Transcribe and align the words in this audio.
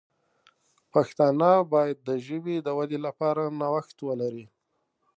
پښتانه 0.93 1.51
باید 1.73 1.97
د 2.07 2.09
ژبې 2.27 2.55
د 2.61 2.67
ودې 2.77 2.99
لپاره 3.07 3.43
نوښت 3.59 3.97
ولري. 4.07 4.45